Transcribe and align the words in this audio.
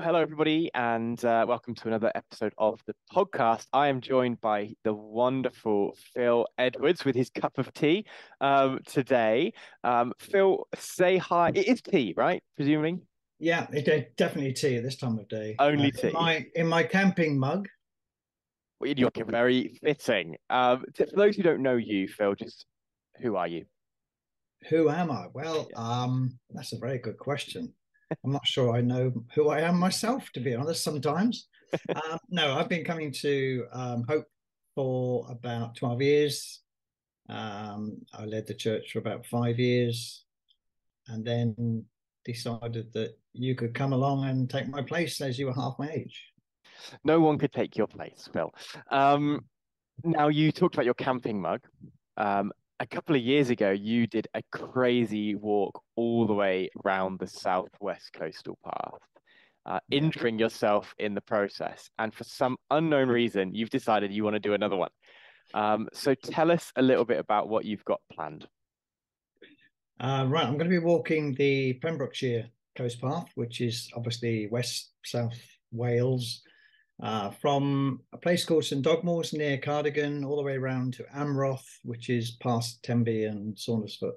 Hello, 0.00 0.18
everybody, 0.18 0.70
and 0.74 1.24
uh, 1.24 1.44
welcome 1.46 1.74
to 1.76 1.88
another 1.88 2.10
episode 2.14 2.52
of 2.58 2.80
the 2.86 2.94
podcast. 3.12 3.66
I 3.72 3.88
am 3.88 4.00
joined 4.00 4.40
by 4.40 4.74
the 4.82 4.92
wonderful 4.92 5.96
Phil 6.12 6.46
Edwards 6.58 7.04
with 7.04 7.14
his 7.14 7.30
cup 7.30 7.58
of 7.58 7.72
tea 7.72 8.04
um, 8.40 8.80
today. 8.86 9.52
Um, 9.84 10.12
Phil, 10.18 10.66
say 10.74 11.16
hi. 11.16 11.52
It 11.54 11.68
is 11.68 11.80
tea, 11.80 12.12
right? 12.16 12.42
Presuming? 12.56 13.02
Yeah, 13.38 13.66
it, 13.72 14.16
definitely 14.16 14.52
tea 14.52 14.76
at 14.76 14.82
this 14.82 14.96
time 14.96 15.18
of 15.18 15.28
day. 15.28 15.54
Only 15.58 15.88
uh, 15.88 16.00
tea. 16.00 16.08
In 16.08 16.12
my, 16.14 16.46
in 16.56 16.66
my 16.66 16.82
camping 16.82 17.38
mug. 17.38 17.68
Well, 18.80 18.90
you're 18.90 19.10
very 19.14 19.78
fitting. 19.82 20.36
Um, 20.50 20.84
for 20.96 21.06
those 21.14 21.36
who 21.36 21.42
don't 21.42 21.62
know 21.62 21.76
you, 21.76 22.08
Phil, 22.08 22.34
just 22.34 22.66
who 23.20 23.36
are 23.36 23.46
you? 23.46 23.64
Who 24.70 24.88
am 24.88 25.10
I? 25.10 25.26
Well, 25.32 25.68
um, 25.76 26.38
that's 26.50 26.72
a 26.72 26.78
very 26.78 26.98
good 26.98 27.18
question. 27.18 27.72
I'm 28.24 28.32
not 28.32 28.46
sure 28.46 28.76
I 28.76 28.80
know 28.80 29.12
who 29.34 29.48
I 29.48 29.60
am 29.60 29.78
myself, 29.78 30.30
to 30.34 30.40
be 30.40 30.54
honest, 30.54 30.82
sometimes. 30.82 31.48
um, 31.94 32.18
no, 32.28 32.54
I've 32.54 32.68
been 32.68 32.84
coming 32.84 33.12
to 33.12 33.66
um, 33.72 34.04
Hope 34.08 34.26
for 34.74 35.26
about 35.30 35.76
12 35.76 36.02
years. 36.02 36.60
Um, 37.28 37.98
I 38.12 38.24
led 38.26 38.46
the 38.46 38.54
church 38.54 38.92
for 38.92 38.98
about 38.98 39.26
five 39.26 39.58
years 39.58 40.24
and 41.08 41.24
then 41.24 41.84
decided 42.24 42.92
that 42.92 43.18
you 43.32 43.54
could 43.54 43.74
come 43.74 43.92
along 43.92 44.24
and 44.24 44.48
take 44.48 44.68
my 44.68 44.82
place 44.82 45.20
as 45.20 45.38
you 45.38 45.46
were 45.46 45.54
half 45.54 45.74
my 45.78 45.90
age. 45.90 46.22
No 47.04 47.20
one 47.20 47.38
could 47.38 47.52
take 47.52 47.76
your 47.76 47.86
place, 47.86 48.28
Phil. 48.32 48.52
Um, 48.90 49.44
now, 50.02 50.28
you 50.28 50.52
talked 50.52 50.74
about 50.74 50.84
your 50.84 50.94
camping 50.94 51.40
mug. 51.40 51.60
Um, 52.16 52.52
a 52.80 52.86
couple 52.86 53.14
of 53.14 53.22
years 53.22 53.50
ago, 53.50 53.70
you 53.70 54.06
did 54.06 54.28
a 54.34 54.42
crazy 54.50 55.34
walk 55.34 55.80
all 55.96 56.26
the 56.26 56.34
way 56.34 56.70
around 56.84 57.18
the 57.18 57.26
southwest 57.26 58.12
coastal 58.12 58.58
path, 58.64 59.00
uh, 59.66 59.80
injuring 59.90 60.38
yourself 60.38 60.94
in 60.98 61.14
the 61.14 61.20
process. 61.20 61.88
And 61.98 62.12
for 62.12 62.24
some 62.24 62.56
unknown 62.70 63.08
reason, 63.08 63.54
you've 63.54 63.70
decided 63.70 64.12
you 64.12 64.24
want 64.24 64.34
to 64.34 64.40
do 64.40 64.54
another 64.54 64.76
one. 64.76 64.90
Um, 65.52 65.88
so 65.92 66.14
tell 66.14 66.50
us 66.50 66.72
a 66.76 66.82
little 66.82 67.04
bit 67.04 67.18
about 67.18 67.48
what 67.48 67.64
you've 67.64 67.84
got 67.84 68.00
planned. 68.12 68.46
Uh, 70.00 70.26
right, 70.28 70.44
I'm 70.44 70.58
going 70.58 70.70
to 70.70 70.80
be 70.80 70.84
walking 70.84 71.34
the 71.34 71.74
Pembrokeshire 71.74 72.48
Coast 72.76 73.00
Path, 73.00 73.28
which 73.36 73.60
is 73.60 73.88
obviously 73.94 74.48
west 74.50 74.90
south 75.04 75.38
Wales, 75.70 76.42
uh, 77.02 77.30
from 77.30 78.00
a 78.12 78.18
place 78.18 78.44
called 78.44 78.64
St 78.64 78.84
Dogmaels 78.84 79.32
near 79.32 79.58
Cardigan 79.58 80.24
all 80.24 80.36
the 80.36 80.42
way 80.42 80.54
around 80.54 80.94
to 80.94 81.04
Amroth, 81.14 81.66
which 81.82 82.08
is 82.08 82.32
past 82.42 82.82
Tenby 82.82 83.24
and 83.24 83.56
Saundersfoot. 83.56 84.14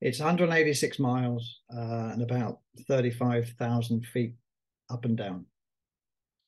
It's 0.00 0.18
186 0.18 0.98
miles 0.98 1.60
uh, 1.74 2.10
and 2.12 2.22
about 2.22 2.58
35,000 2.88 4.04
feet 4.06 4.34
up 4.90 5.04
and 5.04 5.16
down. 5.16 5.46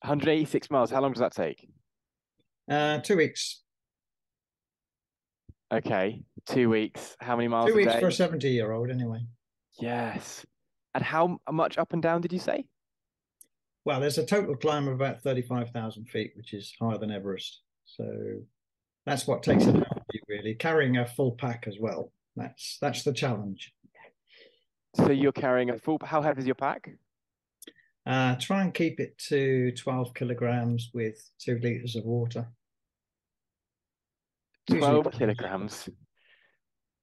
186 0.02 0.70
miles. 0.70 0.90
How 0.90 1.00
long 1.00 1.12
does 1.12 1.20
that 1.20 1.32
take? 1.32 1.68
Uh, 2.70 2.98
two 2.98 3.16
weeks. 3.16 3.62
Okay, 5.72 6.22
two 6.46 6.68
weeks. 6.68 7.16
How 7.20 7.34
many 7.36 7.48
miles? 7.48 7.70
Two 7.70 7.76
weeks 7.76 7.94
for 7.94 8.08
a 8.08 8.12
70 8.12 8.48
year 8.48 8.72
old, 8.72 8.90
anyway. 8.90 9.20
Yes. 9.80 10.44
And 10.94 11.02
how 11.02 11.38
much 11.50 11.78
up 11.78 11.92
and 11.92 12.02
down 12.02 12.20
did 12.20 12.32
you 12.32 12.38
say? 12.38 12.66
Well, 13.86 14.00
there's 14.00 14.18
a 14.18 14.26
total 14.26 14.56
climb 14.56 14.88
of 14.88 14.94
about 14.94 15.22
35,000 15.22 16.06
feet, 16.06 16.32
which 16.34 16.52
is 16.52 16.74
higher 16.80 16.98
than 16.98 17.12
Everest. 17.12 17.60
So 17.84 18.04
that's 19.06 19.28
what 19.28 19.44
takes 19.44 19.64
it 19.64 19.76
out 19.76 19.96
of 19.96 20.02
you, 20.12 20.20
really. 20.28 20.54
Carrying 20.56 20.96
a 20.96 21.06
full 21.06 21.30
pack 21.30 21.68
as 21.68 21.76
well. 21.78 22.12
That's 22.34 22.78
that's 22.80 23.04
the 23.04 23.12
challenge. 23.12 23.72
So 24.96 25.12
you're 25.12 25.30
carrying 25.30 25.70
a 25.70 25.78
full. 25.78 26.00
How 26.02 26.20
heavy 26.20 26.40
is 26.40 26.46
your 26.46 26.56
pack? 26.56 26.90
Uh, 28.04 28.34
try 28.40 28.62
and 28.62 28.74
keep 28.74 28.98
it 28.98 29.16
to 29.28 29.70
12 29.70 30.14
kilograms 30.14 30.90
with 30.92 31.30
two 31.38 31.60
liters 31.60 31.94
of 31.94 32.04
water. 32.04 32.48
12 34.68 35.12
kilograms. 35.12 35.88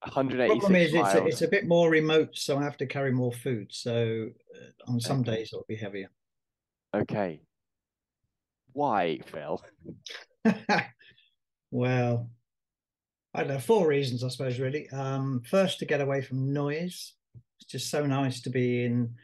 186 0.02 0.60
problem 0.60 0.76
is 0.76 0.94
it's 0.94 1.14
a, 1.14 1.26
it's 1.28 1.42
a 1.44 1.48
bit 1.48 1.66
more 1.66 1.90
remote, 1.90 2.32
so 2.34 2.58
I 2.58 2.64
have 2.64 2.76
to 2.78 2.86
carry 2.86 3.14
more 3.14 3.32
food. 3.32 3.68
So 3.72 4.32
uh, 4.54 4.92
on 4.92 5.00
some 5.00 5.24
days 5.24 5.52
it'll 5.54 5.66
be 5.70 5.78
heavier. 5.78 6.10
Okay. 6.94 7.42
Why, 8.74 9.20
Phil? 9.26 9.62
well, 11.72 12.30
I 13.34 13.40
don't 13.40 13.48
know, 13.48 13.60
four 13.60 13.88
reasons, 13.88 14.24
I 14.24 14.28
suppose, 14.30 14.60
really. 14.60 14.88
Um, 14.90 15.42
first, 15.46 15.80
to 15.80 15.86
get 15.86 16.02
away 16.02 16.22
from 16.22 16.54
noise. 16.54 17.14
It's 17.60 17.72
just 17.72 17.90
so 17.90 18.06
nice 18.06 18.42
to 18.42 18.50
be 18.50 18.86
in, 18.86 19.16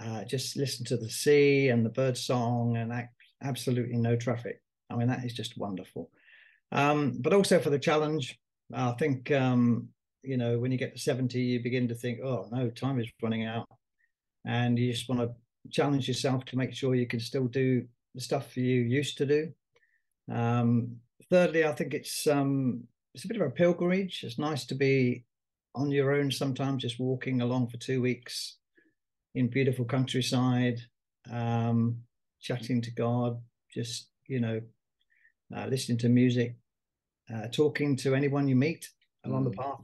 uh, 0.00 0.24
just 0.24 0.56
listen 0.56 0.86
to 0.86 0.96
the 0.96 1.10
sea 1.10 1.68
and 1.68 1.84
the 1.84 1.90
bird 1.90 2.16
song 2.16 2.76
and 2.76 2.92
act, 2.92 3.14
absolutely 3.42 3.96
no 3.96 4.16
traffic. 4.16 4.62
I 4.88 4.96
mean, 4.96 5.08
that 5.08 5.24
is 5.24 5.34
just 5.34 5.58
wonderful. 5.58 6.10
Um, 6.72 7.18
but 7.20 7.32
also 7.32 7.58
for 7.58 7.70
the 7.70 7.78
challenge, 7.78 8.38
I 8.72 8.92
think, 8.92 9.30
um, 9.30 9.88
you 10.22 10.36
know, 10.36 10.58
when 10.58 10.72
you 10.72 10.78
get 10.78 10.94
to 10.94 11.00
70, 11.00 11.38
you 11.38 11.62
begin 11.62 11.88
to 11.88 11.94
think, 11.94 12.20
oh, 12.24 12.48
no, 12.50 12.70
time 12.70 12.98
is 13.00 13.08
running 13.22 13.44
out. 13.44 13.68
And 14.44 14.78
you 14.78 14.92
just 14.92 15.08
want 15.08 15.20
to 15.20 15.34
challenge 15.70 16.08
yourself 16.08 16.44
to 16.46 16.56
make 16.56 16.74
sure 16.74 16.94
you 16.94 17.06
can 17.06 17.20
still 17.20 17.46
do 17.46 17.86
the 18.14 18.20
stuff 18.20 18.56
you 18.56 18.80
used 18.82 19.18
to 19.18 19.26
do. 19.26 19.52
Um, 20.32 20.96
thirdly, 21.30 21.64
I 21.64 21.72
think 21.72 21.94
it's 21.94 22.26
um, 22.26 22.84
it's 23.14 23.24
a 23.24 23.28
bit 23.28 23.40
of 23.40 23.46
a 23.46 23.50
pilgrimage. 23.50 24.24
It's 24.24 24.38
nice 24.38 24.64
to 24.66 24.74
be 24.74 25.24
on 25.74 25.90
your 25.90 26.12
own 26.12 26.30
sometimes, 26.30 26.82
just 26.82 26.98
walking 26.98 27.42
along 27.42 27.68
for 27.68 27.76
two 27.76 28.00
weeks 28.00 28.56
in 29.34 29.48
beautiful 29.48 29.84
countryside, 29.84 30.80
um, 31.30 31.98
chatting 32.40 32.80
to 32.82 32.90
God, 32.90 33.38
just 33.72 34.08
you 34.26 34.40
know, 34.40 34.60
uh, 35.54 35.66
listening 35.66 35.98
to 35.98 36.08
music, 36.08 36.56
uh, 37.32 37.48
talking 37.48 37.96
to 37.96 38.14
anyone 38.14 38.48
you 38.48 38.56
meet 38.56 38.88
along 39.24 39.44
mm. 39.44 39.50
the 39.50 39.56
path. 39.56 39.80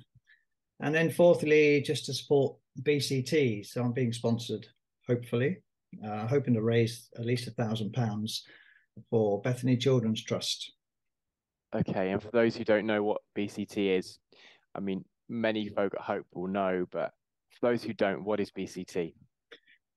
And 0.81 0.95
then 0.95 1.11
fourthly, 1.11 1.81
just 1.83 2.07
to 2.07 2.15
support 2.15 2.57
BCT. 2.83 3.67
So 3.67 3.83
I'm 3.83 3.93
being 3.93 4.13
sponsored, 4.13 4.67
hopefully, 5.07 5.59
uh, 6.07 6.27
hoping 6.27 6.55
to 6.55 6.63
raise 6.63 7.09
at 7.19 7.25
least 7.25 7.49
a 7.49 7.53
thousand 7.53 7.93
pounds 7.93 8.45
for 9.11 9.41
Bethany 9.43 9.77
Children's 9.77 10.23
Trust. 10.23 10.73
Okay, 11.75 12.11
and 12.11 12.23
for 12.23 12.31
those 12.31 12.55
who 12.57 12.65
don't 12.65 12.87
know 12.87 13.03
what 13.03 13.23
BCT 13.37 13.99
is, 13.99 14.19
I 14.75 14.81
mean, 14.81 15.05
many 15.29 15.69
folk 15.69 15.95
at 15.95 16.03
Hope 16.03 16.27
will 16.33 16.49
know, 16.49 16.87
but 16.91 17.13
for 17.51 17.71
those 17.71 17.83
who 17.83 17.95
don't, 17.95 18.25
what 18.25 18.41
is 18.41 18.51
BCT? 18.51 19.15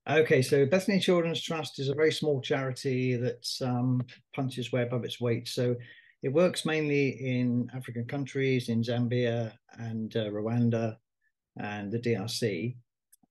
Okay, 0.08 0.42
so 0.42 0.66
Bethany 0.66 1.00
Children's 1.00 1.42
Trust 1.42 1.80
is 1.80 1.90
a 1.90 1.96
very 1.96 2.12
small 2.12 2.40
charity 2.40 3.16
that 3.16 3.46
um, 3.62 4.02
punches 4.36 4.72
way 4.72 4.84
above 4.84 5.04
its 5.04 5.20
weight. 5.20 5.48
So 5.48 5.76
it 6.22 6.30
works 6.30 6.66
mainly 6.66 7.10
in 7.10 7.68
African 7.76 8.06
countries, 8.06 8.70
in 8.70 8.84
Zambia 8.84 9.54
and 9.80 10.16
uh, 10.16 10.26
Rwanda 10.26 10.98
and 11.60 11.92
the 11.92 12.00
DRC. 12.00 12.76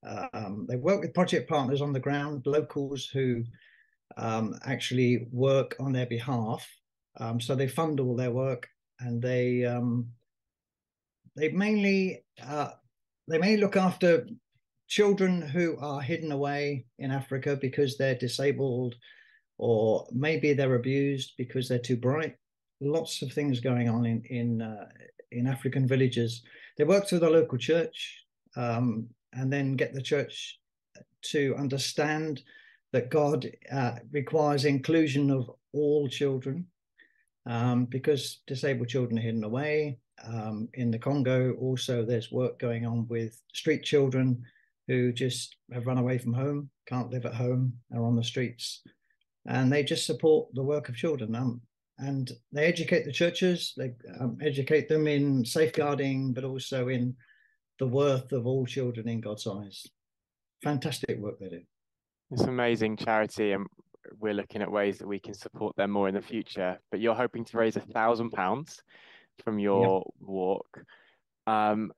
Um, 0.04 0.66
they 0.69 0.76
work 0.76 1.00
with 1.00 1.15
project 1.15 1.48
partners 1.48 1.81
on 1.81 1.92
the 1.92 2.00
ground, 2.00 2.42
locals 2.47 3.06
who 3.06 3.44
um, 4.16 4.59
actually 4.65 5.26
work 5.32 5.76
on 5.81 5.92
their 5.92 6.06
behalf. 6.06 6.66
Um, 7.19 7.41
so 7.41 7.54
they 7.54 7.69
fund 7.69 8.00
all 8.00 8.16
their 8.16 8.31
work, 8.31 8.69
and 9.00 9.22
they 9.22 9.65
um, 9.65 10.09
they 11.37 11.48
mainly 11.48 12.25
uh, 12.44 12.70
they 13.28 13.38
mainly 13.38 13.60
look 13.60 13.76
after 13.76 14.26
children 14.88 15.41
who 15.41 15.76
are 15.78 16.00
hidden 16.00 16.32
away 16.32 16.86
in 16.98 17.10
Africa 17.10 17.56
because 17.60 17.97
they're 17.97 18.15
disabled, 18.15 18.94
or 19.59 20.06
maybe 20.12 20.53
they're 20.53 20.75
abused 20.75 21.32
because 21.38 21.69
they're 21.69 21.78
too 21.78 21.97
bright. 21.97 22.36
Lots 22.81 23.22
of 23.22 23.32
things 23.32 23.60
going 23.60 23.88
on 23.88 24.04
in 24.04 24.22
in 24.28 24.62
uh, 24.62 24.86
in 25.31 25.47
African 25.47 25.86
villages. 25.86 26.42
They 26.76 26.84
work 26.84 27.06
through 27.06 27.21
the 27.21 27.31
local 27.31 27.59
church. 27.59 28.25
Um, 28.56 29.09
and 29.34 29.53
then 29.53 29.77
get 29.77 29.93
the 29.93 30.03
church 30.03 30.59
to 31.22 31.55
understand 31.59 32.43
that 32.93 33.11
God 33.11 33.50
uh, 33.72 33.97
requires 34.13 34.65
inclusion 34.65 35.31
of 35.31 35.51
all 35.72 36.09
children 36.09 36.66
um, 37.47 37.86
because 37.86 38.41
disabled 38.47 38.89
children 38.89 39.19
are 39.19 39.22
hidden 39.22 39.45
away. 39.45 39.98
Um, 40.25 40.69
in 40.75 40.91
the 40.91 40.98
Congo, 40.98 41.54
also, 41.54 42.04
there's 42.04 42.31
work 42.31 42.59
going 42.59 42.86
on 42.86 43.07
with 43.09 43.41
street 43.53 43.83
children 43.83 44.42
who 44.86 45.13
just 45.13 45.57
have 45.72 45.86
run 45.86 45.98
away 45.98 46.19
from 46.19 46.33
home, 46.33 46.71
can't 46.86 47.10
live 47.10 47.27
at 47.27 47.34
home, 47.34 47.72
are 47.95 48.04
on 48.04 48.16
the 48.16 48.22
streets, 48.22 48.83
and 49.47 49.72
they 49.72 49.83
just 49.83 50.07
support 50.07 50.48
the 50.54 50.63
work 50.63 50.89
of 50.89 50.97
children. 50.97 51.34
Um, 51.34 51.60
and 51.98 52.31
they 52.53 52.66
educate 52.66 53.04
the 53.04 53.13
churches, 53.13 53.72
they 53.77 53.95
um, 54.21 54.36
educate 54.42 54.89
them 54.89 55.07
in 55.07 55.45
safeguarding, 55.45 56.33
but 56.33 56.45
also 56.45 56.89
in 56.89 57.16
the 57.78 57.86
worth 57.86 58.32
of 58.32 58.47
all 58.47 58.66
children 58.66 59.09
in 59.09 59.21
God's 59.21 59.47
eyes. 59.47 59.86
Fantastic 60.62 61.18
work 61.18 61.38
they 61.38 61.48
do. 61.48 61.60
It's 62.30 62.42
amazing 62.42 62.97
charity, 62.97 63.53
and 63.53 63.66
we're 64.18 64.34
looking 64.34 64.62
at 64.62 64.71
ways 64.71 64.98
that 64.98 65.06
we 65.06 65.18
can 65.18 65.34
support 65.34 65.76
them 65.76 65.91
more 65.91 66.09
in 66.09 66.15
the 66.15 66.22
future. 66.22 66.78
But 66.91 67.00
you're 67.00 67.15
hoping 67.15 67.44
to 67.47 67.59
raise 67.59 67.76
a 67.76 67.80
thousand 67.80 68.30
pounds 68.30 68.82
from 69.44 69.59
your 69.59 70.04
walk. 70.21 70.82
Um, 71.47 71.92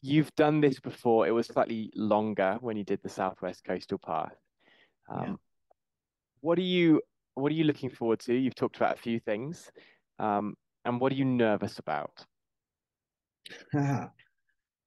you've 0.00 0.34
done 0.36 0.60
this 0.60 0.80
before. 0.80 1.26
It 1.26 1.32
was 1.32 1.46
slightly 1.46 1.90
longer 1.94 2.58
when 2.60 2.76
you 2.76 2.84
did 2.84 3.00
the 3.02 3.08
Southwest 3.08 3.64
Coastal 3.64 3.98
Path. 3.98 4.34
Um, 5.08 5.22
yeah. 5.22 5.34
what 6.40 6.58
are 6.58 6.62
you 6.62 7.00
what 7.34 7.50
are 7.50 7.54
you 7.54 7.64
looking 7.64 7.90
forward 7.90 8.20
to? 8.20 8.34
You've 8.34 8.54
talked 8.54 8.76
about 8.76 8.98
a 8.98 9.00
few 9.00 9.18
things, 9.18 9.70
um, 10.18 10.54
and 10.84 11.00
what 11.00 11.12
are 11.12 11.16
you 11.16 11.24
nervous 11.24 11.78
about? 11.78 12.24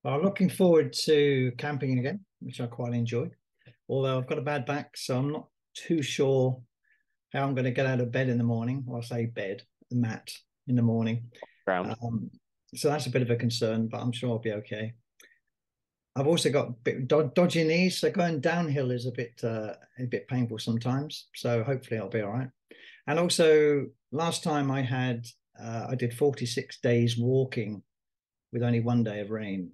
well, 0.06 0.14
I'm 0.14 0.22
looking 0.22 0.50
forward 0.50 0.94
to 1.06 1.52
camping 1.58 1.98
again, 1.98 2.20
which 2.40 2.62
I 2.62 2.68
quite 2.68 2.94
enjoy. 2.94 3.28
Although 3.90 4.20
I've 4.20 4.28
got 4.28 4.38
a 4.38 4.44
bad 4.44 4.64
back, 4.68 4.96
so 4.96 5.18
I'm 5.18 5.32
not 5.32 5.48
too 5.74 6.04
sure 6.04 6.62
how 7.34 7.42
I'm 7.42 7.56
going 7.56 7.66
to 7.66 7.72
get 7.72 7.88
out 7.88 8.00
of 8.00 8.12
bed 8.12 8.30
in 8.30 8.38
the 8.38 8.44
morning. 8.44 8.84
Well, 8.86 9.02
I 9.02 9.04
say 9.04 9.26
bed, 9.26 9.64
the 9.90 9.96
mat 9.96 10.30
in 10.68 10.76
the 10.76 10.84
morning. 10.84 11.32
Ground. 11.66 11.96
Um, 12.04 12.30
so 12.76 12.88
that's 12.90 13.08
a 13.08 13.10
bit 13.10 13.24
of 13.24 13.32
a 13.32 13.36
concern, 13.36 13.88
but 13.88 14.00
I'm 14.00 14.12
sure 14.12 14.30
I'll 14.30 14.38
be 14.38 14.52
okay. 14.52 14.94
I've 16.16 16.28
also 16.28 16.52
got 16.52 16.68
a 16.68 16.72
bit 16.84 17.08
dodgy 17.08 17.64
knees, 17.64 17.98
so 17.98 18.12
going 18.12 18.42
downhill 18.42 18.92
is 18.92 19.08
a 19.08 19.12
bit 19.12 19.42
uh, 19.44 19.74
a 19.98 20.06
bit 20.06 20.28
painful 20.28 20.60
sometimes. 20.60 21.30
So 21.36 21.64
hopefully 21.64 22.00
I'll 22.00 22.10
be 22.10 22.22
all 22.22 22.32
right. 22.32 22.50
And 23.08 23.18
also, 23.18 23.88
last 24.12 24.44
time 24.44 24.70
I 24.70 24.84
had 24.84 25.26
uh, 25.60 25.88
I 25.90 25.96
did 25.96 26.14
46 26.14 26.80
days 26.82 27.18
walking 27.18 27.82
with 28.54 28.62
only 28.62 28.82
one 28.82 29.04
day 29.04 29.22
of 29.22 29.32
rain. 29.32 29.72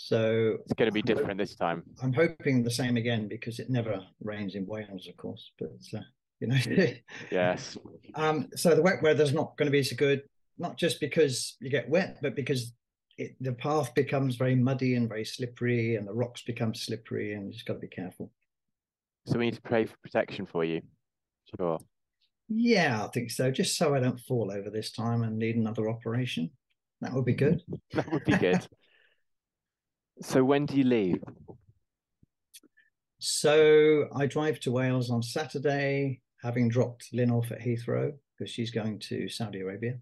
So 0.00 0.58
it's 0.60 0.74
going 0.74 0.86
to 0.86 0.92
be 0.92 1.02
different 1.02 1.38
this 1.38 1.56
time. 1.56 1.82
I'm 2.00 2.12
hoping 2.12 2.62
the 2.62 2.70
same 2.70 2.96
again 2.96 3.26
because 3.26 3.58
it 3.58 3.68
never 3.68 4.00
rains 4.22 4.54
in 4.54 4.64
Wales, 4.64 5.08
of 5.08 5.16
course. 5.16 5.50
But 5.58 5.72
uh, 5.92 6.02
you 6.38 6.46
know, 6.46 6.56
yes. 7.32 7.76
Um, 8.14 8.48
so 8.54 8.76
the 8.76 8.80
wet 8.80 9.02
weather's 9.02 9.34
not 9.34 9.56
going 9.56 9.66
to 9.66 9.72
be 9.72 9.82
so 9.82 9.96
good, 9.96 10.22
not 10.56 10.78
just 10.78 11.00
because 11.00 11.56
you 11.60 11.68
get 11.68 11.90
wet, 11.90 12.18
but 12.22 12.36
because 12.36 12.74
it, 13.18 13.34
the 13.40 13.52
path 13.52 13.92
becomes 13.96 14.36
very 14.36 14.54
muddy 14.54 14.94
and 14.94 15.08
very 15.08 15.24
slippery, 15.24 15.96
and 15.96 16.06
the 16.06 16.14
rocks 16.14 16.42
become 16.42 16.76
slippery, 16.76 17.32
and 17.32 17.48
you 17.48 17.52
just 17.52 17.66
got 17.66 17.74
to 17.74 17.80
be 17.80 17.88
careful. 17.88 18.30
So 19.26 19.36
we 19.36 19.46
need 19.46 19.56
to 19.56 19.62
pray 19.62 19.86
for 19.86 19.96
protection 20.00 20.46
for 20.46 20.64
you. 20.64 20.80
Sure. 21.56 21.80
Yeah, 22.48 23.04
I 23.04 23.08
think 23.08 23.32
so. 23.32 23.50
Just 23.50 23.76
so 23.76 23.96
I 23.96 24.00
don't 24.00 24.20
fall 24.20 24.52
over 24.52 24.70
this 24.70 24.92
time 24.92 25.24
and 25.24 25.36
need 25.38 25.56
another 25.56 25.90
operation. 25.90 26.50
That 27.00 27.12
would 27.12 27.24
be 27.24 27.34
good. 27.34 27.62
that 27.94 28.10
would 28.12 28.24
be 28.24 28.36
good. 28.36 28.64
So 30.20 30.44
when 30.44 30.66
do 30.66 30.76
you 30.76 30.84
leave? 30.84 31.22
So 33.18 34.08
I 34.14 34.26
drive 34.26 34.60
to 34.60 34.72
Wales 34.72 35.10
on 35.10 35.22
Saturday, 35.22 36.20
having 36.42 36.68
dropped 36.68 37.08
Lynn 37.12 37.30
off 37.30 37.50
at 37.50 37.60
Heathrow 37.60 38.12
because 38.38 38.52
she's 38.52 38.70
going 38.70 39.00
to 39.00 39.28
Saudi 39.28 39.60
Arabia. 39.60 39.98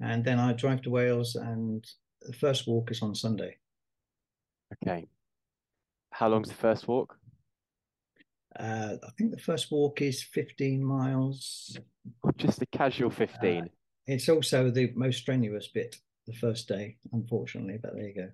And 0.00 0.24
then 0.24 0.38
I 0.38 0.52
drive 0.54 0.82
to 0.82 0.90
Wales 0.90 1.36
and 1.36 1.86
the 2.22 2.32
first 2.32 2.66
walk 2.66 2.90
is 2.90 3.02
on 3.02 3.14
Sunday. 3.14 3.56
Okay. 4.82 5.06
How 6.12 6.28
long's 6.28 6.48
the 6.48 6.54
first 6.54 6.88
walk? 6.88 7.16
Uh, 8.58 8.96
I 9.02 9.10
think 9.16 9.30
the 9.30 9.38
first 9.38 9.70
walk 9.70 10.02
is 10.02 10.22
15 10.22 10.84
miles. 10.84 11.78
Just 12.36 12.62
a 12.62 12.66
casual 12.66 13.10
15. 13.10 13.62
Uh, 13.62 13.64
it's 14.06 14.28
also 14.28 14.70
the 14.70 14.92
most 14.96 15.18
strenuous 15.18 15.68
bit 15.68 15.96
the 16.26 16.32
first 16.34 16.66
day, 16.66 16.96
unfortunately, 17.12 17.78
but 17.80 17.94
there 17.94 18.08
you 18.08 18.14
go. 18.14 18.28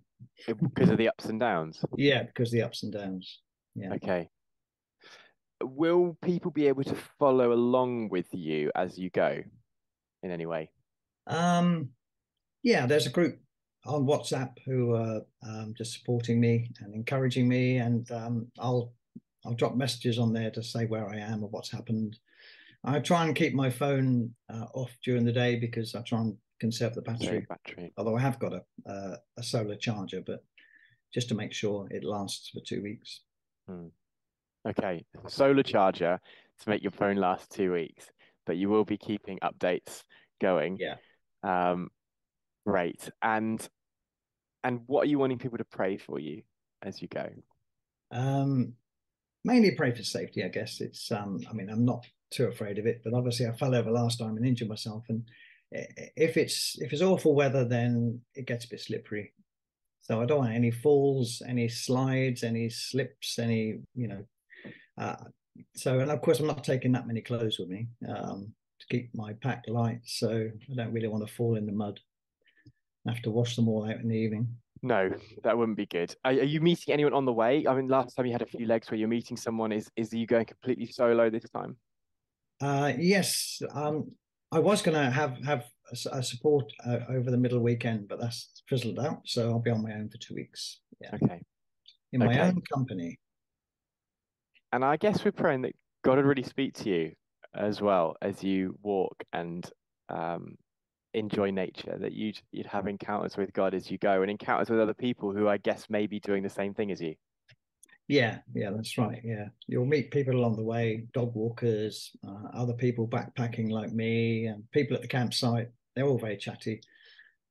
Because 0.47 0.91
of 0.91 0.99
the 0.99 1.09
ups 1.09 1.27
and 1.27 1.41
downs? 1.41 1.85
Yeah, 1.97 2.23
because 2.25 2.51
the 2.51 2.63
ups 2.63 2.83
and 2.83 2.93
downs. 2.93 3.41
Yeah. 3.75 3.93
Okay. 3.95 4.29
Will 5.63 6.17
people 6.23 6.51
be 6.51 6.69
able 6.69 6.85
to 6.85 6.97
follow 7.19 7.53
along 7.53 8.11
with 8.11 8.27
you 8.33 8.71
as 8.75 8.99
you 8.99 9.11
go 9.11 9.43
in 10.23 10.31
any 10.31 10.47
way? 10.47 10.71
Um, 11.27 11.91
yeah, 12.63 12.87
there's 12.87 13.07
a 13.07 13.11
group 13.11 13.39
on 13.87 14.07
WhatsApp 14.07 14.53
who 14.65 14.95
are 14.95 15.23
um, 15.43 15.75
just 15.77 15.95
supporting 15.99 16.41
me 16.41 16.71
and 16.81 16.95
encouraging 16.95 17.49
me, 17.49 17.79
and 17.79 18.11
um, 18.11 18.49
I'll 18.59 18.93
I'll 19.45 19.55
drop 19.55 19.77
messages 19.77 20.19
on 20.19 20.33
there 20.33 20.51
to 20.51 20.63
say 20.63 20.87
where 20.87 21.09
I 21.09 21.19
am 21.19 21.43
or 21.43 21.49
what's 21.49 21.71
happened. 21.71 22.19
I 22.85 23.01
try 23.01 23.25
and 23.25 23.35
keep 23.35 23.55
my 23.55 23.71
phone 23.71 24.35
uh, 24.53 24.67
off 24.75 24.91
during 25.05 25.25
the 25.25 25.33
day 25.33 25.57
because 25.57 25.95
I 25.95 26.03
try 26.03 26.21
and 26.21 26.37
conserve 26.61 26.95
the 26.95 27.03
battery. 27.03 27.47
battery. 27.49 27.93
Although 27.97 28.17
I 28.17 28.21
have 28.21 28.39
got 28.39 28.53
a 28.53 28.91
uh, 28.91 29.17
a 29.37 29.43
solar 29.43 29.77
charger, 29.77 30.23
but 30.25 30.45
just 31.13 31.29
to 31.29 31.35
make 31.35 31.53
sure 31.53 31.87
it 31.91 32.05
lasts 32.05 32.51
for 32.51 32.61
two 32.67 32.83
weeks. 32.83 33.21
Hmm. 33.69 33.89
Okay, 34.69 35.05
solar 35.29 35.63
charger 35.63 36.21
to 36.61 36.69
make 36.69 36.83
your 36.83 36.91
phone 36.91 37.17
last 37.17 37.51
two 37.51 37.73
weeks, 37.73 38.11
but 38.47 38.57
you 38.57 38.69
will 38.69 38.85
be 38.85 38.99
keeping 38.99 39.39
updates 39.39 40.03
going. 40.41 40.79
Yeah. 40.81 40.97
Um, 41.43 41.91
great. 42.67 43.09
And 43.23 43.67
and 44.65 44.81
what 44.87 45.05
are 45.05 45.09
you 45.09 45.19
wanting 45.19 45.39
people 45.39 45.59
to 45.59 45.65
pray 45.65 45.97
for 45.97 46.19
you 46.19 46.43
as 46.83 47.01
you 47.01 47.09
go? 47.09 47.29
Um, 48.11 48.75
mainly 49.45 49.73
pray 49.73 49.95
for 49.95 50.03
safety, 50.03 50.43
I 50.43 50.49
guess. 50.49 50.81
It's 50.81 51.11
um, 51.13 51.41
I 51.49 51.53
mean, 51.53 51.71
I'm 51.71 51.85
not 51.85 52.05
too 52.31 52.47
afraid 52.47 52.79
of 52.79 52.87
it, 52.87 53.03
but 53.05 53.15
obviously 53.15 53.47
I 53.47 53.53
fell 53.53 53.75
over 53.75 53.91
last 53.91 54.19
time 54.19 54.37
and 54.37 54.45
injured 54.45 54.69
myself. 54.69 55.05
And 55.09 55.25
if 55.73 56.37
it's 56.37 56.77
if 56.81 56.93
it's 56.93 57.03
awful 57.03 57.35
weather, 57.35 57.65
then 57.65 58.21
it 58.35 58.47
gets 58.47 58.65
a 58.65 58.69
bit 58.69 58.81
slippery. 58.81 59.33
So 60.03 60.21
I 60.21 60.27
don't 60.27 60.39
want 60.39 60.55
any 60.55 60.71
falls, 60.71 61.43
any 61.47 61.69
slides, 61.69 62.45
any 62.45 62.69
slips, 62.71 63.39
any 63.39 63.81
you 63.95 64.09
know. 64.09 64.25
Uh, 64.99 65.17
so 65.75 65.99
and 66.01 66.11
of 66.11 66.21
course 66.21 66.41
I'm 66.41 66.47
not 66.47 66.65
taking 66.65 66.93
that 66.93 67.07
many 67.07 67.21
clothes 67.21 67.59
with 67.59 67.69
me 67.69 67.89
um, 68.09 68.53
to 68.81 68.87
keep 68.89 69.11
my 69.15 69.33
pack 69.43 69.65
light. 69.67 70.01
So 70.05 70.31
I 70.31 70.75
don't 70.75 70.93
really 70.93 71.09
want 71.09 71.27
to 71.27 71.33
fall 71.33 71.57
in 71.57 71.67
the 71.67 71.73
mud 71.73 71.99
I 73.07 73.13
have 73.13 73.23
to 73.23 73.31
wash 73.31 73.57
them 73.57 73.69
all 73.69 73.89
out 73.89 74.01
in 74.01 74.09
the 74.09 74.17
evening. 74.17 74.49
No, 74.83 75.11
that 75.43 75.57
wouldn't 75.57 75.77
be 75.77 75.87
good. 75.87 76.15
Are, 76.25 76.33
are, 76.33 76.45
you 76.45 76.61
meeting 76.61 76.93
anyone 76.93 77.15
on 77.15 77.25
the 77.25 77.33
way? 77.33 77.65
I 77.67 77.75
mean, 77.75 77.89
last 77.89 78.15
time 78.15 78.27
you 78.27 78.33
had 78.33 78.43
a 78.43 78.47
few 78.47 78.67
legs 78.67 78.91
where 78.91 78.99
you're 78.99 79.09
meeting 79.09 79.37
someone. 79.37 79.73
Is 79.73 79.91
is 79.97 80.13
you 80.13 80.27
going 80.27 80.45
completely 80.45 80.87
solo 80.87 81.31
this 81.31 81.49
time? 81.51 81.77
Uh, 82.61 82.93
yes, 82.99 83.63
um, 83.73 84.11
I 84.53 84.59
was 84.59 84.83
going 84.83 84.97
to 84.97 85.11
have 85.11 85.39
have 85.45 85.65
a, 85.93 86.19
a 86.19 86.23
support 86.23 86.73
uh, 86.85 87.01
over 87.09 87.31
the 87.31 87.37
middle 87.37 87.61
weekend, 87.61 88.09
but 88.09 88.21
that's 88.21 88.63
fizzled 88.69 88.99
out. 88.99 89.21
So 89.25 89.51
I'll 89.51 89.59
be 89.59 89.71
on 89.71 89.83
my 89.83 89.93
own 89.93 90.09
for 90.09 90.19
two 90.19 90.35
weeks. 90.35 90.81
Yeah. 91.01 91.11
Okay. 91.15 91.43
In 92.13 92.21
my 92.21 92.31
okay. 92.31 92.41
own 92.41 92.63
company. 92.73 93.19
And 94.73 94.85
I 94.85 94.97
guess 94.97 95.25
we're 95.25 95.33
praying 95.33 95.63
that 95.63 95.75
God 96.05 96.17
would 96.17 96.27
really 96.27 96.43
speak 96.43 96.75
to 96.75 96.89
you 96.89 97.13
as 97.55 97.81
well 97.81 98.17
as 98.23 98.43
you 98.43 98.79
walk 98.83 99.25
and 99.33 99.69
um, 100.09 100.57
enjoy 101.15 101.51
nature, 101.51 101.97
that 101.99 102.13
you'd 102.13 102.41
you'd 102.53 102.67
have 102.67 102.87
encounters 102.87 103.37
with 103.37 103.53
God 103.53 103.75
as 103.75 103.91
you 103.91 103.99
go 103.99 104.23
and 104.23 104.31
encounters 104.31 104.71
with 104.71 104.81
other 104.81 104.95
people 104.95 105.33
who 105.33 105.49
I 105.49 105.57
guess 105.57 105.87
may 105.89 106.07
be 106.07 106.21
doing 106.21 106.43
the 106.43 106.51
same 106.51 106.75
thing 106.75 106.93
as 106.93 107.01
you. 107.01 107.15
Yeah, 108.09 108.39
yeah, 108.55 108.71
that's 108.71 108.97
right. 108.99 109.21
Yeah, 109.25 109.47
you'll 109.67 109.87
meet 109.87 110.13
people 110.13 110.35
along 110.35 110.57
the 110.57 110.63
way, 110.63 111.07
dog 111.13 111.35
walkers, 111.35 112.13
uh, 112.27 112.49
other 112.57 112.75
people 112.75 113.09
backpacking 113.09 113.71
like 113.71 113.93
me, 113.93 114.47
and 114.47 114.71
people 114.71 114.95
at 114.95 115.03
the 115.03 115.09
campsite. 115.09 115.69
They're 115.95 116.07
all 116.07 116.19
very 116.19 116.37
chatty. 116.37 116.83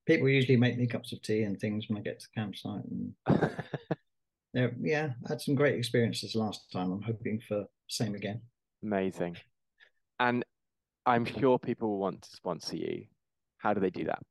People 0.06 0.30
usually 0.30 0.58
make 0.58 0.77
me 0.77 0.88
cups 0.88 1.12
of 1.12 1.22
tea 1.22 1.44
and 1.44 1.60
things 1.60 1.86
when 1.89 1.98
I 1.98 2.01
get 2.01 2.20
to 2.20 2.27
the 2.27 2.39
campsite. 2.39 2.84
And 2.86 4.72
yeah, 4.82 5.10
I 5.25 5.30
had 5.30 5.41
some 5.41 5.56
great 5.56 5.75
experiences 5.75 6.36
last 6.36 6.72
time. 6.72 6.91
I'm 6.91 7.01
hoping 7.01 7.41
for 7.48 7.65
same 7.88 8.15
again. 8.15 8.41
Amazing, 8.84 9.36
and 10.20 10.46
I'm 11.06 11.25
sure 11.25 11.60
people 11.60 11.89
will 11.89 12.00
want 12.00 12.22
to 12.22 12.30
sponsor 12.30 12.77
you 12.77 13.08
how 13.65 13.74
do 13.74 13.82
they 13.82 13.89
do 13.89 14.03
that? 14.03 14.22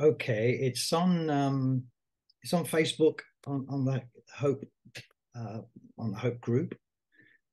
Okay, 0.00 0.52
it's 0.52 0.94
on 0.94 1.28
um, 1.28 1.82
it's 2.42 2.54
on 2.54 2.64
Facebook 2.64 3.20
on 3.46 3.66
on 3.68 3.84
the 3.84 4.02
Hope 4.36 4.64
uh, 5.36 5.60
on 5.98 6.12
the 6.12 6.18
Hope 6.18 6.40
group. 6.40 6.74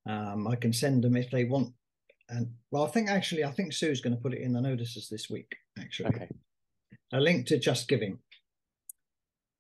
Um, 0.08 0.48
I 0.48 0.56
can 0.56 0.74
send 0.74 1.04
them 1.04 1.18
if 1.18 1.30
they 1.32 1.44
want. 1.44 1.74
And 2.30 2.52
well, 2.72 2.86
I 2.86 2.90
think 2.90 3.10
actually, 3.10 3.44
I 3.44 3.52
think 3.52 3.74
Sue's 3.74 4.02
going 4.02 4.16
to 4.16 4.22
put 4.22 4.34
it 4.34 4.42
in 4.42 4.54
the 4.54 4.62
notices 4.62 5.08
this 5.10 5.30
week. 5.30 5.56
Actually, 5.80 6.10
okay. 6.10 6.30
A 7.14 7.20
link 7.20 7.48
to 7.48 7.60
Just 7.60 7.88
Giving. 7.88 8.20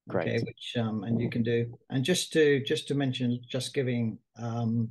Great. 0.10 0.28
Okay, 0.28 0.44
which 0.44 0.74
um, 0.78 1.04
and 1.04 1.20
you 1.20 1.30
can 1.30 1.44
do. 1.44 1.78
And 1.90 2.04
just 2.04 2.32
to 2.34 2.64
just 2.64 2.88
to 2.90 2.96
mention 2.96 3.42
Just 3.50 3.74
Giving, 3.74 4.20
um, 4.38 4.90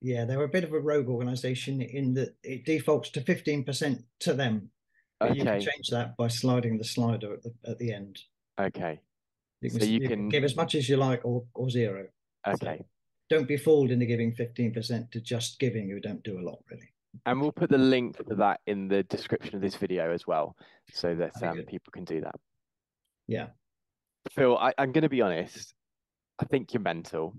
yeah, 0.00 0.24
they're 0.24 0.42
a 0.42 0.48
bit 0.48 0.64
of 0.64 0.72
a 0.72 0.78
rogue 0.78 1.08
organization 1.08 1.80
in 1.80 2.14
that 2.14 2.36
it 2.42 2.64
defaults 2.64 3.10
to 3.10 3.20
15% 3.20 4.02
to 4.20 4.34
them. 4.34 4.70
Okay. 5.22 5.34
You 5.34 5.44
can 5.44 5.60
change 5.60 5.88
that 5.90 6.16
by 6.16 6.28
sliding 6.28 6.78
the 6.78 6.84
slider 6.84 7.32
at 7.32 7.42
the, 7.42 7.52
at 7.66 7.78
the 7.78 7.92
end. 7.92 8.20
Okay. 8.60 9.00
You 9.64 9.70
can, 9.70 9.80
so 9.80 9.86
you, 9.86 10.00
you 10.00 10.08
can... 10.08 10.28
give 10.28 10.44
as 10.44 10.56
much 10.56 10.74
as 10.74 10.88
you 10.88 10.96
like 10.96 11.24
or, 11.24 11.44
or 11.54 11.70
zero. 11.70 12.06
Okay. 12.46 12.78
So 12.78 12.84
don't 13.30 13.48
be 13.48 13.56
fooled 13.56 13.90
into 13.90 14.06
giving 14.06 14.34
15% 14.34 15.10
to 15.10 15.20
just 15.20 15.58
giving 15.58 15.88
who 15.88 16.00
don't 16.00 16.22
do 16.22 16.38
a 16.38 16.42
lot 16.42 16.58
really. 16.70 16.88
And 17.26 17.40
we'll 17.40 17.52
put 17.52 17.70
the 17.70 17.78
link 17.78 18.16
to 18.28 18.34
that 18.36 18.60
in 18.66 18.88
the 18.88 19.04
description 19.04 19.54
of 19.54 19.60
this 19.60 19.76
video 19.76 20.12
as 20.12 20.26
well, 20.26 20.56
so 20.92 21.14
that 21.14 21.32
um, 21.42 21.62
people 21.62 21.92
can 21.92 22.04
do 22.04 22.20
that. 22.20 22.34
Yeah. 23.28 23.48
Phil, 24.32 24.58
I, 24.58 24.72
I'm 24.78 24.92
going 24.92 25.02
to 25.02 25.08
be 25.08 25.22
honest. 25.22 25.72
I 26.40 26.44
think 26.46 26.74
you're 26.74 26.82
mental. 26.82 27.36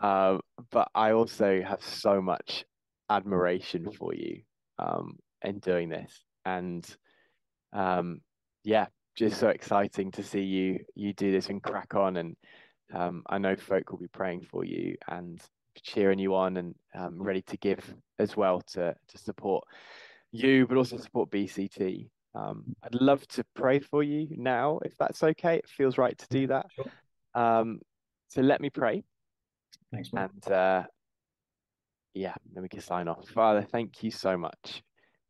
Um, 0.00 0.40
but 0.70 0.88
I 0.94 1.12
also 1.12 1.62
have 1.62 1.82
so 1.82 2.20
much 2.20 2.64
admiration 3.10 3.90
for 3.92 4.14
you 4.14 4.40
um, 4.78 5.18
in 5.42 5.58
doing 5.58 5.88
this, 5.88 6.24
and 6.44 6.84
um, 7.72 8.20
yeah, 8.64 8.86
just 9.16 9.40
so 9.40 9.48
exciting 9.48 10.10
to 10.12 10.22
see 10.22 10.42
you 10.42 10.80
you 10.94 11.12
do 11.14 11.32
this 11.32 11.48
and 11.48 11.62
crack 11.62 11.94
on. 11.94 12.18
And 12.18 12.36
um, 12.94 13.22
I 13.28 13.38
know 13.38 13.56
folk 13.56 13.90
will 13.90 13.98
be 13.98 14.08
praying 14.08 14.46
for 14.50 14.64
you 14.64 14.96
and 15.08 15.40
cheering 15.82 16.18
you 16.18 16.34
on 16.34 16.56
and 16.56 16.74
um, 16.94 17.20
ready 17.20 17.42
to 17.42 17.56
give 17.56 17.94
as 18.18 18.36
well 18.36 18.60
to 18.72 18.94
to 19.08 19.18
support 19.18 19.64
you, 20.32 20.66
but 20.66 20.76
also 20.76 20.96
support 20.98 21.30
BCT. 21.30 22.08
Um, 22.34 22.76
I'd 22.82 22.94
love 22.94 23.26
to 23.28 23.44
pray 23.54 23.78
for 23.78 24.02
you 24.02 24.28
now, 24.30 24.78
if 24.84 24.96
that's 24.98 25.22
okay. 25.22 25.56
It 25.56 25.68
feels 25.68 25.96
right 25.96 26.16
to 26.18 26.26
do 26.28 26.46
that. 26.48 26.66
Sure. 26.74 26.84
Um, 27.34 27.80
so 28.28 28.42
let 28.42 28.60
me 28.60 28.68
pray. 28.68 29.02
Thanks, 29.92 30.12
Matt. 30.12 30.30
And 30.32 30.52
uh, 30.52 30.82
yeah, 32.12 32.34
then 32.52 32.62
we 32.62 32.68
can 32.68 32.80
sign 32.80 33.08
off. 33.08 33.26
Father, 33.28 33.62
thank 33.62 34.02
you 34.02 34.10
so 34.10 34.36
much 34.36 34.82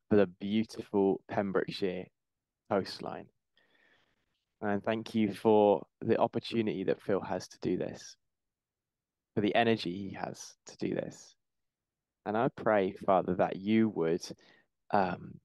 for 0.09 0.17
the 0.17 0.27
beautiful 0.27 1.21
Pembrokeshire 1.29 2.07
coastline. 2.71 3.27
And 4.61 4.83
thank 4.83 5.15
you 5.15 5.35
for 5.35 5.85
the 6.01 6.19
opportunity 6.19 6.85
that 6.85 7.03
Phil 7.03 7.21
has 7.21 7.47
to 7.49 7.59
do 7.61 7.77
this, 7.77 8.17
for 9.35 9.41
the 9.43 9.55
energy 9.55 9.93
he 9.93 10.17
has 10.19 10.55
to 10.67 10.77
do 10.79 10.95
this. 10.95 11.35
And 12.25 12.37
I 12.37 12.49
pray, 12.49 12.95
Father, 13.05 13.35
that 13.35 13.57
you 13.57 13.89
would 13.91 14.23
um, 14.93 15.39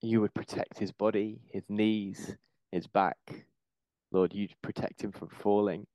you 0.00 0.20
would 0.20 0.34
protect 0.34 0.78
his 0.78 0.92
body, 0.92 1.40
his 1.50 1.64
knees, 1.68 2.36
his 2.72 2.86
back. 2.86 3.46
Lord, 4.12 4.34
you'd 4.34 4.54
protect 4.62 5.02
him 5.02 5.12
from 5.12 5.28
falling. 5.28 5.86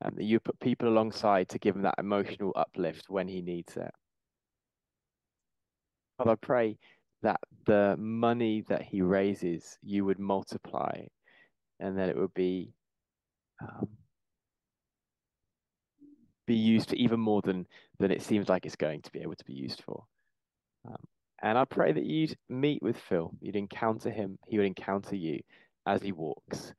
And 0.00 0.16
that 0.16 0.24
you 0.24 0.38
put 0.38 0.60
people 0.60 0.88
alongside 0.88 1.48
to 1.50 1.58
give 1.58 1.74
him 1.74 1.82
that 1.82 1.94
emotional 1.98 2.52
uplift 2.56 3.06
when 3.08 3.26
he 3.26 3.40
needs 3.40 3.76
it. 3.76 3.90
Father, 6.18 6.32
I 6.32 6.34
pray 6.34 6.78
that 7.24 7.40
the 7.64 7.96
money 7.98 8.64
that 8.68 8.82
he 8.82 9.00
raises, 9.00 9.78
you 9.82 10.04
would 10.04 10.18
multiply 10.18 10.92
and 11.80 11.98
that 11.98 12.10
it 12.10 12.16
would 12.16 12.34
be 12.34 12.74
um, 13.60 13.88
be 16.46 16.54
used 16.54 16.90
for 16.90 16.96
even 16.96 17.18
more 17.18 17.40
than 17.40 17.66
than 17.98 18.10
it 18.10 18.22
seems 18.22 18.48
like 18.48 18.66
it's 18.66 18.76
going 18.76 19.00
to 19.00 19.10
be 19.10 19.20
able 19.20 19.34
to 19.34 19.44
be 19.44 19.54
used 19.54 19.82
for. 19.82 20.04
Um, 20.86 21.02
and 21.42 21.56
I 21.56 21.64
pray 21.64 21.92
that 21.92 22.04
you'd 22.04 22.36
meet 22.48 22.82
with 22.82 22.98
Phil, 22.98 23.32
you'd 23.40 23.56
encounter 23.56 24.10
him, 24.10 24.38
he 24.46 24.58
would 24.58 24.66
encounter 24.66 25.16
you 25.16 25.40
as 25.86 26.02
he 26.02 26.12
walks, 26.12 26.74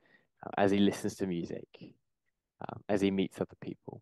uh, 0.46 0.52
as 0.58 0.70
he 0.70 0.78
listens 0.78 1.16
to 1.16 1.28
music, 1.28 1.68
um, 1.82 2.82
as 2.88 3.02
he 3.02 3.10
meets 3.10 3.42
other 3.42 3.58
people. 3.62 4.02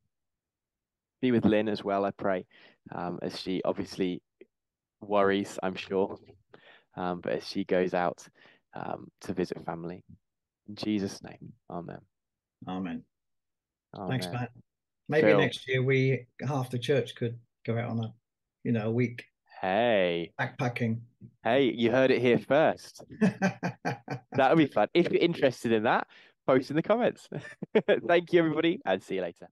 Be 1.21 1.31
with 1.31 1.45
Lynn 1.45 1.69
as 1.69 1.83
well, 1.85 2.03
I 2.03 2.11
pray, 2.11 2.45
um, 2.93 3.19
as 3.21 3.39
she 3.39 3.61
obviously 3.63 4.21
worries, 5.03 5.59
I'm 5.61 5.75
sure, 5.75 6.17
um, 6.95 7.21
but 7.21 7.33
as 7.33 7.47
she 7.47 7.63
goes 7.63 7.93
out 7.93 8.25
um, 8.73 9.07
to 9.21 9.33
visit 9.33 9.63
family. 9.65 10.03
In 10.67 10.75
Jesus' 10.75 11.21
name, 11.23 11.53
amen. 11.69 11.99
Amen. 12.67 13.03
amen. 13.95 14.09
Thanks, 14.09 14.27
Matt. 14.31 14.51
Maybe 15.09 15.27
Phil. 15.27 15.37
next 15.37 15.67
year 15.67 15.83
we 15.83 16.27
half 16.47 16.69
the 16.69 16.79
church 16.79 17.15
could 17.15 17.37
go 17.65 17.77
out 17.77 17.89
on 17.89 17.99
a, 17.99 18.13
you 18.63 18.71
know, 18.71 18.87
a 18.87 18.91
week 18.91 19.25
Hey, 19.61 20.33
backpacking. 20.37 20.99
hey, 21.43 21.71
you 21.73 21.89
heard 21.89 22.11
it 22.11 22.21
here 22.21 22.37
first. 22.37 23.03
That 24.35 24.49
would 24.49 24.57
be 24.57 24.65
fun. 24.65 24.87
If 24.93 25.11
you're 25.11 25.21
interested 25.21 25.71
in 25.71 25.83
that, 25.83 26.07
post 26.47 26.71
in 26.71 26.75
the 26.75 26.81
comments. 26.81 27.29
Thank 28.07 28.33
you, 28.33 28.39
everybody, 28.39 28.79
and 28.83 29.01
see 29.01 29.15
you 29.15 29.21
later. 29.21 29.47